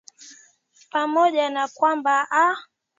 [0.91, 2.55] pamoja na kwamba aa